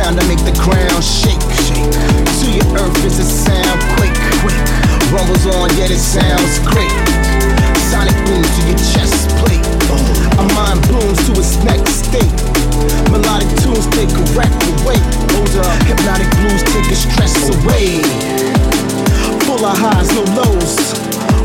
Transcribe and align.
sound 0.00 0.16
make 0.28 0.42
the 0.44 0.56
ground 0.64 1.04
shake. 1.04 1.40
shake. 1.68 1.92
To 2.40 2.46
your 2.48 2.68
earth 2.80 3.04
is 3.04 3.18
a 3.18 3.24
sound 3.24 3.80
quake, 3.96 4.16
quick. 4.40 4.56
Rumbles 5.12 5.44
on, 5.46 5.68
yet 5.76 5.90
it 5.90 6.00
sounds 6.00 6.56
great. 6.64 6.92
Sonic 7.90 8.16
boom 8.24 8.40
to 8.40 8.60
your 8.64 8.80
chest 8.92 9.28
plate. 9.40 9.64
A 10.40 10.44
mind 10.56 10.80
blooms 10.88 11.20
to 11.28 11.32
its 11.36 11.56
next 11.68 12.08
state. 12.08 12.32
Melodic 13.12 13.50
tunes 13.60 13.86
take 13.92 14.08
a 14.08 14.24
wreck 14.32 14.54
away. 14.80 15.00
Hypnotic 15.84 16.30
blues 16.40 16.62
take 16.72 16.86
your 16.88 17.00
stress 17.04 17.36
away. 17.52 18.00
Full 19.44 19.64
of 19.64 19.76
highs, 19.76 20.08
no 20.16 20.24
lows. 20.38 20.96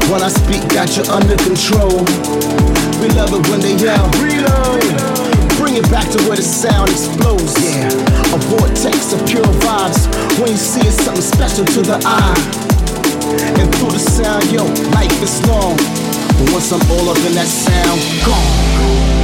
While 0.09 0.23
I 0.23 0.29
speak, 0.29 0.63
got 0.69 0.95
you 0.95 1.03
under 1.11 1.35
control. 1.43 2.05
We 3.01 3.09
love 3.19 3.33
it 3.35 3.43
when 3.49 3.59
they 3.59 3.75
yell. 3.75 4.07
Reload. 4.21 5.24
Bring 5.75 5.87
it 5.87 5.91
back 5.91 6.09
to 6.09 6.23
where 6.23 6.37
the 6.37 6.41
sound 6.41 6.89
explodes, 6.89 7.53
yeah. 7.61 7.89
A 8.33 8.39
vortex 8.47 9.11
of 9.11 9.27
pure 9.27 9.43
vibes. 9.43 10.07
When 10.39 10.51
you 10.51 10.57
see 10.57 10.87
it, 10.87 10.93
something 10.93 11.21
special 11.21 11.65
to 11.65 11.81
the 11.81 11.99
eye. 12.05 13.59
And 13.59 13.75
through 13.75 13.91
the 13.91 13.99
sound, 13.99 14.49
yo, 14.53 14.63
life 14.95 15.21
is 15.21 15.45
long. 15.49 15.75
But 15.75 16.53
once 16.53 16.71
I'm 16.71 16.79
all 16.91 17.09
up 17.09 17.17
in 17.17 17.33
that 17.33 17.47
sound, 17.47 17.99
gone. 18.25 19.14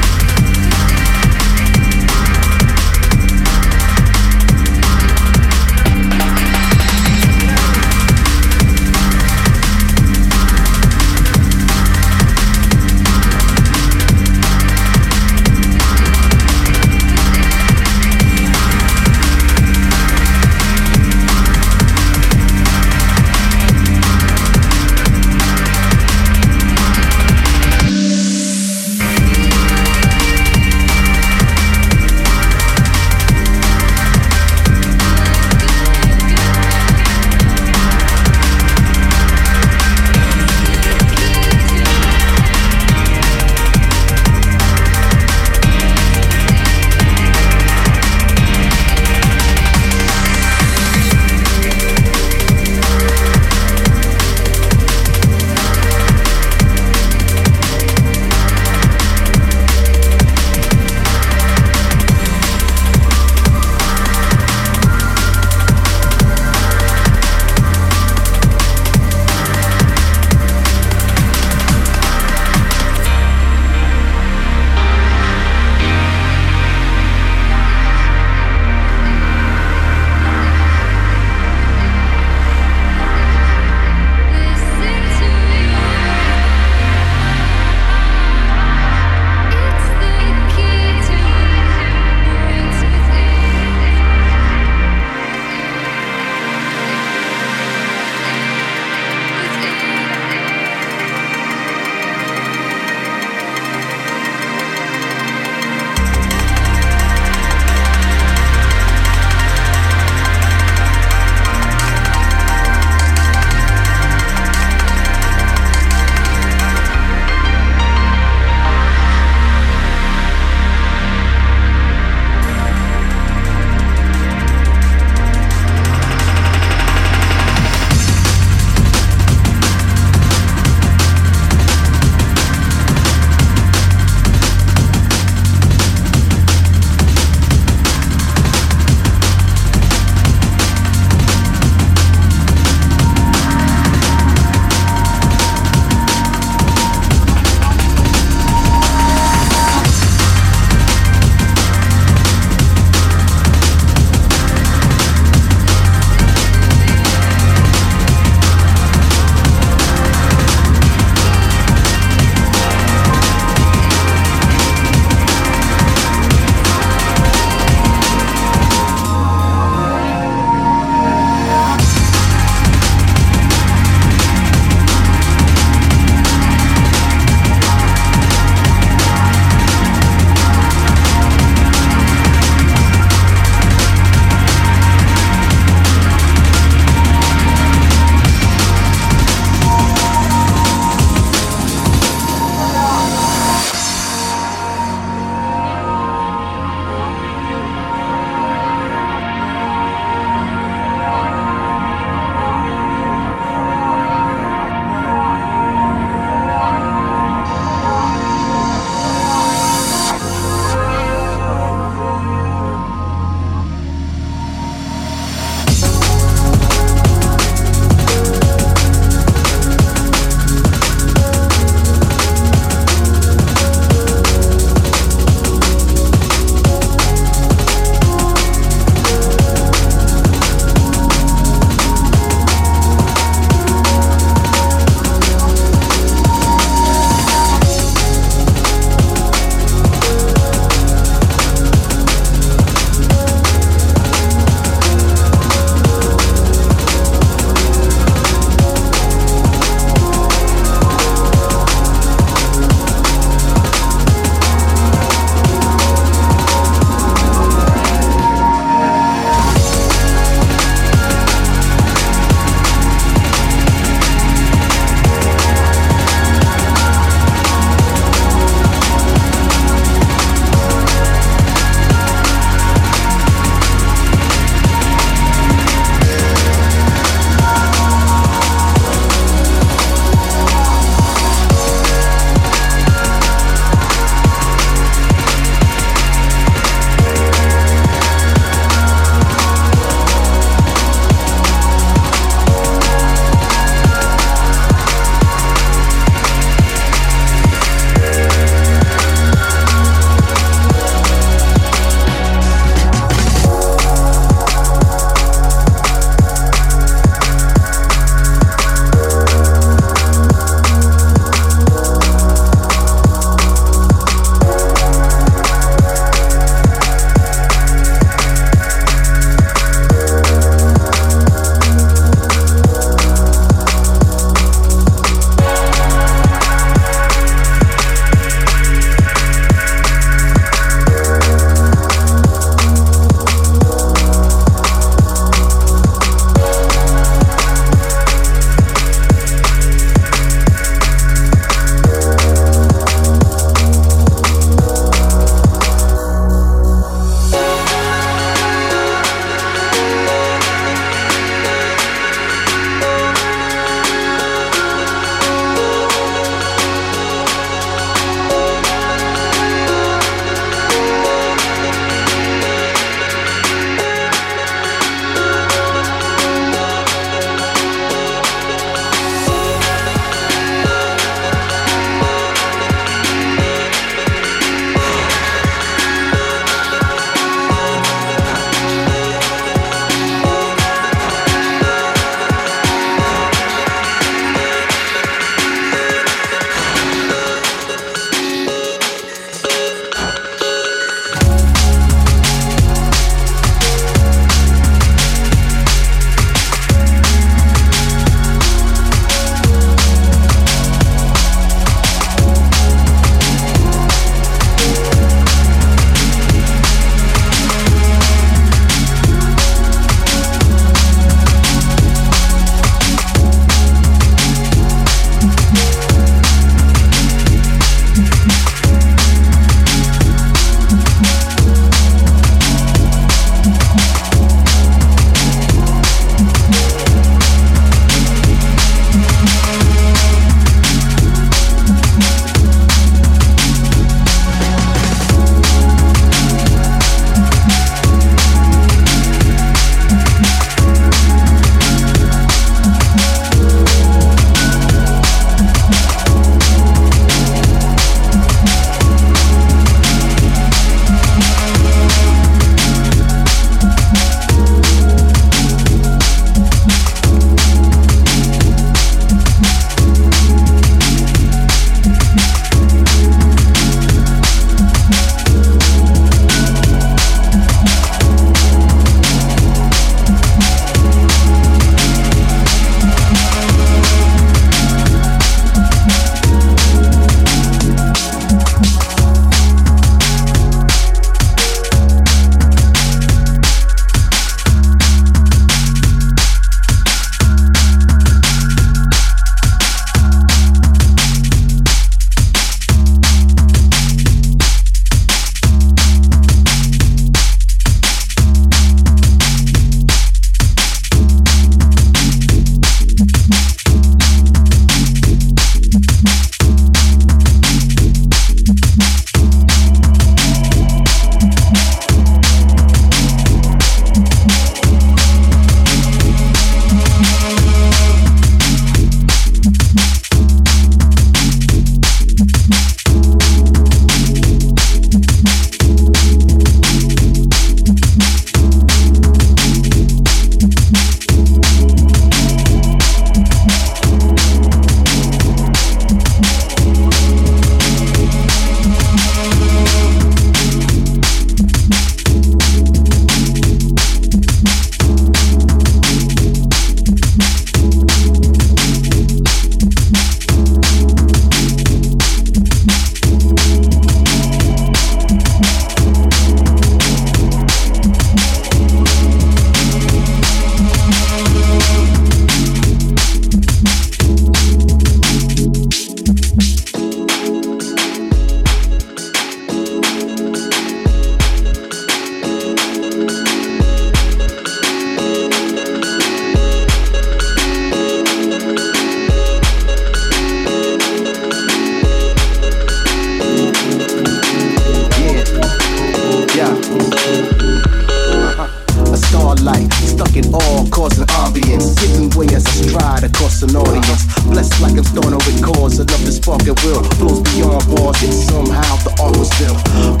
An 593.43 593.55
audience. 593.55 594.05
Blessed 594.25 594.61
like 594.61 594.77
I'm 594.77 594.83
starting 594.83 595.17
with 595.17 595.43
cause, 595.43 595.79
enough 595.79 596.03
to 596.05 596.11
spark 596.11 596.41
at 596.47 596.63
will. 596.63 596.83
Flows 596.99 597.21
beyond 597.33 597.65
bars, 597.73 598.01
yet 598.01 598.13
somehow 598.13 598.75
the 598.83 598.91
art 599.01 599.17
was 599.17 599.29
built. 599.39 600.00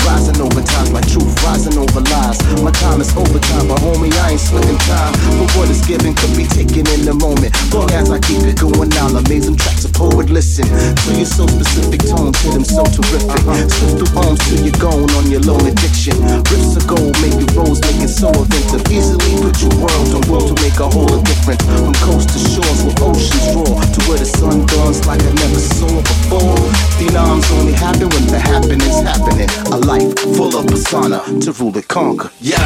Rising 1.51 1.75
over 1.83 1.99
lies. 1.99 2.39
My 2.63 2.71
time 2.71 3.01
is 3.03 3.11
overtime, 3.11 3.67
but 3.67 3.83
homie, 3.83 4.07
I 4.23 4.31
ain't 4.31 4.39
splitting 4.39 4.79
time. 4.87 5.11
But 5.35 5.51
what 5.59 5.67
is 5.67 5.83
given 5.83 6.15
could 6.15 6.31
be 6.39 6.47
taken 6.47 6.87
in 6.95 7.03
the 7.03 7.11
moment. 7.11 7.51
Long 7.75 7.91
as 7.91 8.07
I 8.07 8.23
keep 8.23 8.47
it 8.47 8.55
going, 8.55 8.87
I'll 9.03 9.19
amazing 9.19 9.59
tracks 9.59 9.83
of 9.83 9.91
poet 9.91 10.31
listen. 10.31 10.63
To 10.63 11.11
your 11.11 11.27
so 11.27 11.43
specific 11.51 12.07
tones, 12.07 12.39
hit 12.39 12.55
them 12.55 12.63
so 12.63 12.87
terrific. 12.87 13.35
Swift 13.67 13.99
through 13.99 14.15
arms 14.15 14.39
till 14.47 14.63
you're 14.63 14.79
going 14.79 15.11
on 15.11 15.27
your 15.27 15.43
lone 15.43 15.67
addiction. 15.67 16.15
Rips 16.47 16.79
of 16.79 16.87
gold, 16.87 17.19
make 17.19 17.35
you 17.35 17.49
rose, 17.51 17.83
make 17.83 17.99
it 17.99 18.15
so 18.15 18.31
inventive. 18.31 18.87
Easily 18.87 19.35
put 19.43 19.59
your 19.59 19.75
world 19.75 20.07
on 20.15 20.23
world 20.31 20.47
to 20.47 20.55
make 20.63 20.79
a 20.79 20.87
whole 20.87 21.19
different. 21.19 21.59
From 21.67 21.91
coast 21.99 22.31
to 22.31 22.39
shores 22.39 22.79
where 22.87 23.11
oceans 23.11 23.51
roar 23.51 23.75
to 23.75 23.99
where 24.07 24.23
the 24.23 24.29
sun 24.39 24.63
dawns 24.71 25.03
like 25.03 25.19
I 25.19 25.33
never 25.35 25.59
saw 25.59 25.99
before. 25.99 26.63
Phenoms 26.95 27.43
only 27.59 27.75
happen 27.75 28.07
when 28.07 28.23
the 28.31 28.39
happening's 28.39 29.03
happening. 29.03 29.51
A 29.75 29.77
life 29.83 30.15
full 30.39 30.55
of 30.55 30.63
persona 30.71 31.19
to 31.41 31.51
rule 31.53 31.73
and 31.73 31.87
conquer. 31.87 32.29
Yeah. 32.39 32.61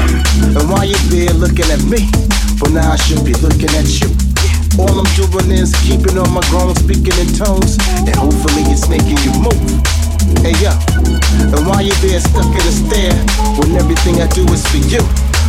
And 0.52 0.68
while 0.70 0.84
you're 0.84 1.08
there 1.08 1.32
looking 1.34 1.70
at 1.72 1.80
me, 1.88 2.12
well 2.60 2.72
now 2.72 2.92
I 2.92 2.98
should 2.98 3.24
be 3.24 3.32
looking 3.40 3.72
at 3.72 3.88
you. 4.04 4.12
All 4.76 5.00
I'm 5.00 5.08
doing 5.16 5.52
is 5.52 5.72
keeping 5.88 6.18
on 6.18 6.28
my 6.36 6.44
grown, 6.52 6.76
speaking 6.76 7.16
in 7.16 7.32
tones, 7.32 7.80
and 8.04 8.16
hopefully 8.16 8.68
it's 8.68 8.90
making 8.92 9.16
you 9.24 9.32
move. 9.40 9.72
Hey 10.44 10.52
yo, 10.60 10.76
and 11.56 11.64
while 11.64 11.82
you're 11.82 11.96
there 12.04 12.20
stuck 12.20 12.52
in 12.52 12.66
a 12.68 12.76
stare, 12.76 13.16
when 13.56 13.80
everything 13.80 14.20
I 14.22 14.28
do 14.28 14.44
is 14.52 14.66
for 14.68 14.84
you. 14.92 15.04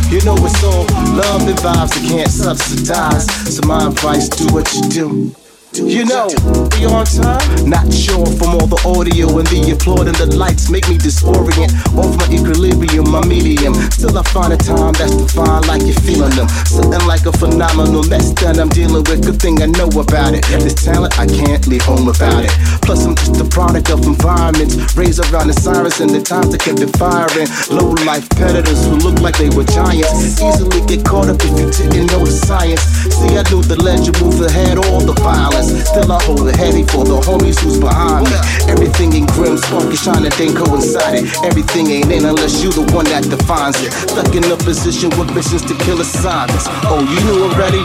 You 0.07 0.23
know 0.23 0.35
it's 0.39 0.63
all 0.63 0.87
love 1.19 1.43
and 1.43 1.59
vibes 1.59 1.99
I 1.99 2.07
can't 2.07 2.31
subsidize. 2.31 3.27
So 3.53 3.67
my 3.67 3.87
advice, 3.87 4.29
do 4.29 4.47
what 4.53 4.71
you 4.73 4.81
do. 4.87 5.35
You 5.77 6.05
know, 6.05 6.25
be 6.73 6.89
on 6.89 7.05
time? 7.05 7.69
Not 7.69 7.93
sure 7.93 8.25
from 8.25 8.57
all 8.57 8.65
the 8.65 8.81
audio 8.81 9.29
and 9.37 9.45
the 9.53 9.77
applaud 9.77 10.09
and 10.09 10.17
the 10.17 10.25
lights 10.33 10.73
make 10.73 10.89
me 10.89 10.97
disorient. 10.97 11.69
Off 11.93 12.17
my 12.17 12.25
equilibrium, 12.33 13.05
my 13.13 13.21
medium. 13.29 13.77
Still, 13.93 14.17
I 14.17 14.23
find 14.33 14.53
a 14.53 14.57
time 14.57 14.97
that's 14.97 15.13
defined 15.13 15.69
like 15.69 15.85
you're 15.85 16.01
feeling 16.01 16.33
them. 16.33 16.49
Something 16.65 17.05
like 17.05 17.29
a 17.29 17.31
phenomenal 17.31 18.01
mess 18.09 18.33
that 18.41 18.57
I'm 18.57 18.73
dealing 18.73 19.05
with. 19.05 19.21
Good 19.21 19.37
thing 19.37 19.61
I 19.61 19.69
know 19.69 19.85
about 19.93 20.33
it. 20.33 20.41
This 20.49 20.73
talent, 20.73 21.13
I 21.21 21.29
can't 21.29 21.61
leave 21.69 21.85
home 21.85 22.09
without 22.09 22.41
it. 22.41 22.53
Plus, 22.81 23.05
I'm 23.05 23.13
just 23.13 23.37
a 23.37 23.45
product 23.45 23.93
of 23.93 24.01
environments 24.01 24.97
raised 24.97 25.21
around 25.29 25.53
the 25.53 25.57
sirens 25.57 26.01
and 26.01 26.09
the 26.09 26.25
times 26.25 26.57
that 26.57 26.65
kept 26.65 26.81
it 26.81 26.89
firing. 26.97 27.45
Low 27.69 27.93
life 28.01 28.25
predators 28.33 28.81
who 28.89 28.97
look 28.97 29.21
like 29.21 29.37
they 29.37 29.53
were 29.53 29.67
giants. 29.69 30.41
Easily 30.41 30.81
get 30.89 31.05
caught 31.05 31.29
up 31.29 31.37
if 31.45 31.53
you 31.53 31.69
didn't 31.69 32.09
know 32.09 32.25
the 32.25 32.33
science. 32.33 32.81
See, 33.13 33.37
I 33.37 33.45
knew 33.53 33.61
the 33.61 33.77
legend 33.77 34.17
moves 34.17 34.41
ahead, 34.41 34.81
all 34.81 35.05
the 35.05 35.13
violence. 35.21 35.66
Still, 35.67 36.11
I 36.11 36.21
hold 36.23 36.47
it 36.47 36.55
heavy 36.55 36.83
for 36.83 37.03
the 37.03 37.19
homies 37.19 37.59
who's 37.59 37.79
behind 37.79 38.25
me. 38.25 38.37
Everything 38.71 39.13
in 39.13 39.25
grim, 39.35 39.57
sparky, 39.57 39.95
shining, 39.95 40.31
then 40.39 40.55
coincided. 40.55 41.27
Everything 41.43 41.87
ain't 41.87 42.11
in 42.11 42.25
unless 42.25 42.63
you 42.63 42.71
the 42.71 42.85
one 42.95 43.05
that 43.11 43.23
defines 43.27 43.75
it. 43.83 43.91
Stuck 43.91 44.33
in 44.35 44.43
a 44.51 44.57
position 44.57 45.09
with 45.19 45.33
missions 45.35 45.63
to 45.67 45.75
kill 45.83 45.99
assignments. 46.01 46.65
Oh, 46.87 47.03
you 47.03 47.19
knew 47.27 47.47
already? 47.47 47.83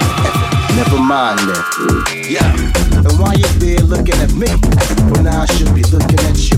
Never 0.78 0.98
mind 1.02 1.42
that. 1.50 1.64
Yeah. 2.28 2.48
And 2.96 3.14
why 3.18 3.34
you're 3.34 3.56
there 3.60 3.84
looking 3.84 4.16
at 4.22 4.32
me, 4.32 4.48
well, 5.12 5.22
now 5.22 5.42
I 5.42 5.46
should 5.46 5.74
be 5.74 5.82
looking 5.92 6.20
at 6.26 6.38
you. 6.48 6.56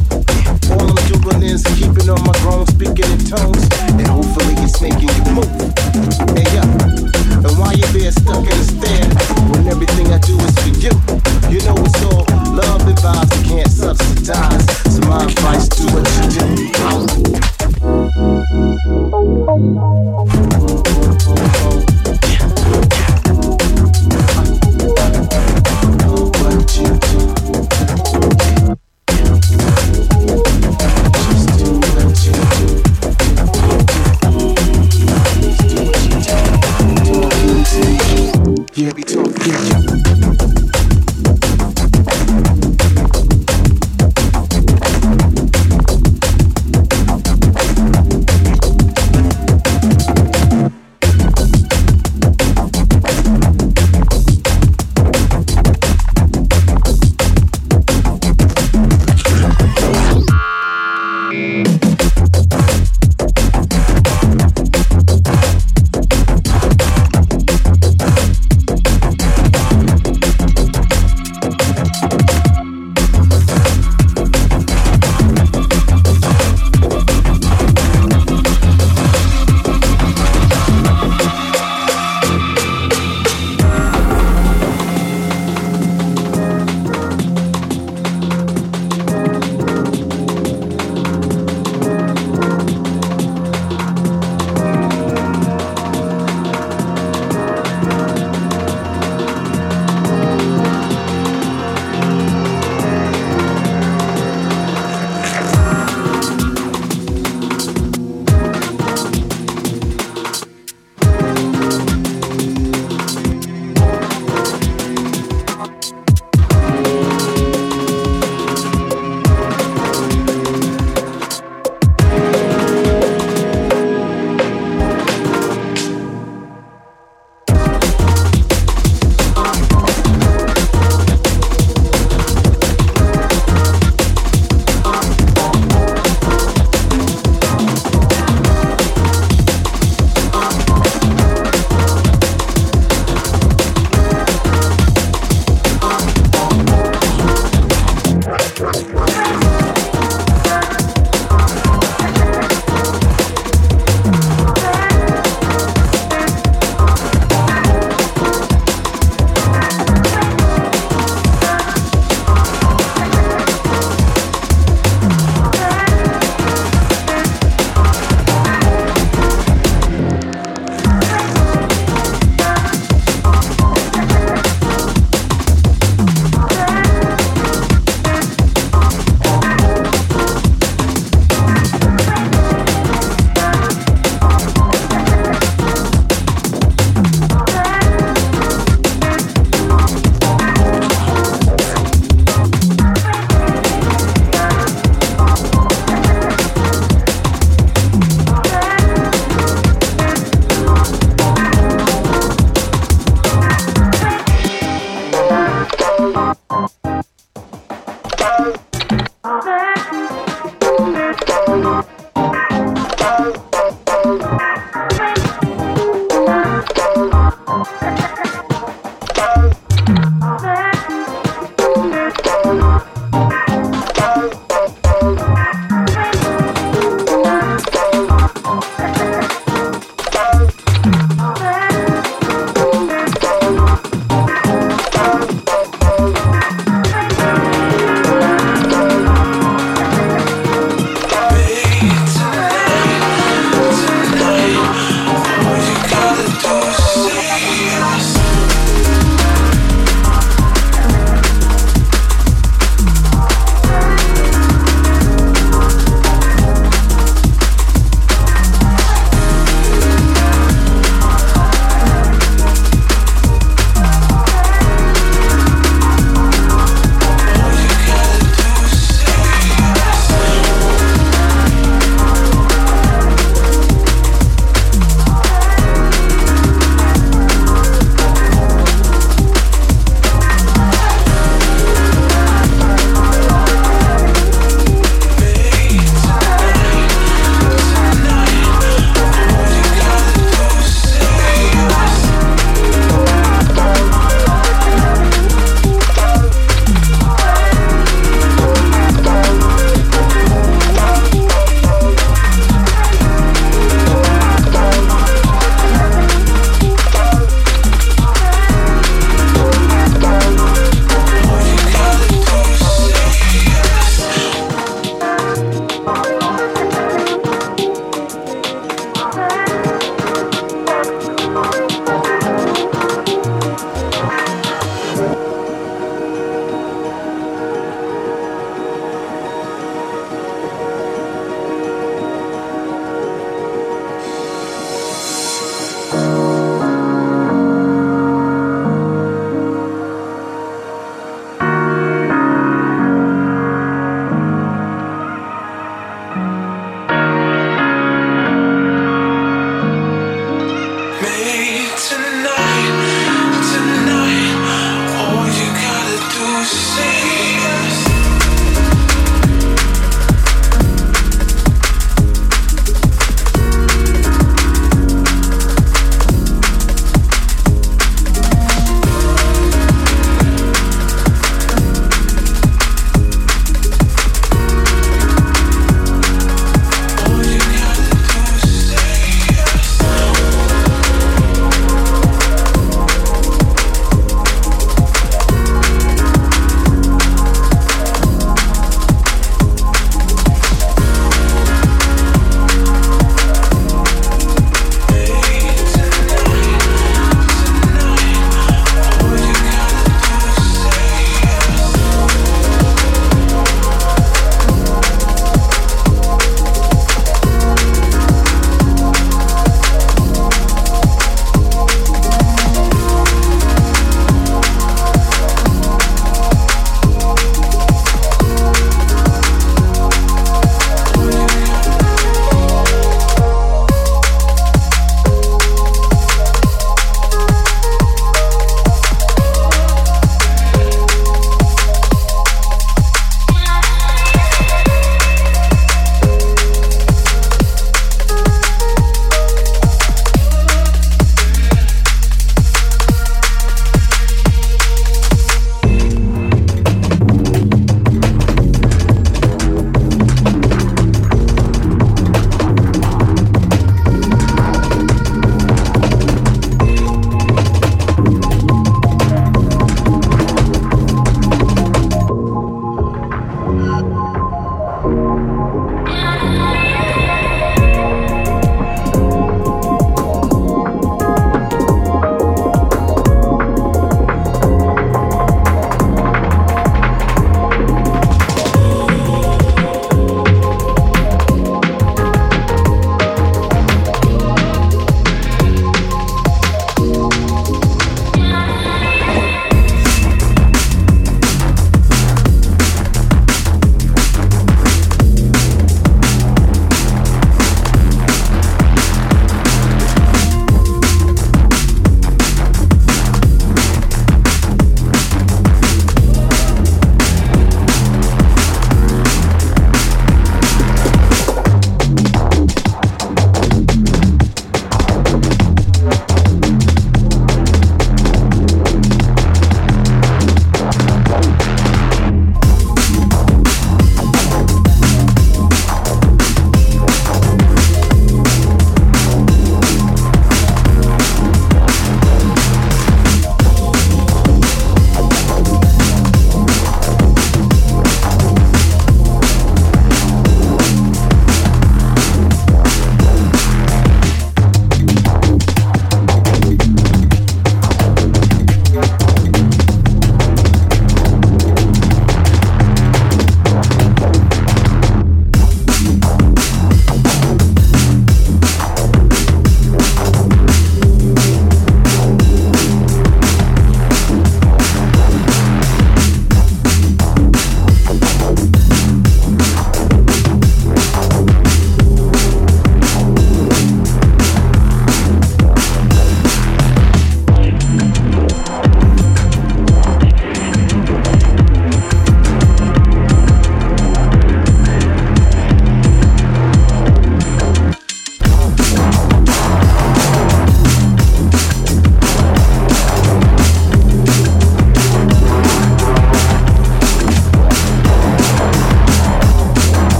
All 0.70 0.87
I'm 0.87 1.03
doing 1.09 1.43
is 1.43 1.64
keeping 1.75 2.09
on 2.09 2.22
my 2.22 2.35
grown, 2.45 2.66
speaking 2.66 3.11
in 3.11 3.20
tones, 3.25 3.64
and 3.91 4.07
hopefully 4.07 4.55
it's 4.62 4.81
making 4.81 5.11
you 5.11 5.25
move. 5.35 5.51
Hey, 6.37 6.47
yeah. 6.55 6.95